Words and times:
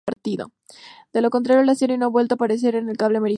De 1.13 1.21
lo 1.21 1.29
contrario, 1.29 1.63
la 1.63 1.75
serie 1.75 1.97
no 1.99 2.05
ha 2.07 2.09
vuelto 2.09 2.33
a 2.33 2.37
aparecer 2.37 2.73
en 2.75 2.89
el 2.89 2.97
cable 2.97 3.19
americano. 3.19 3.29